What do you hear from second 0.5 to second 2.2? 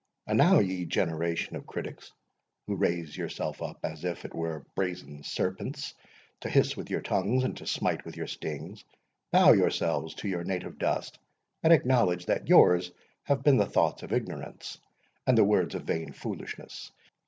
ye generation of critics,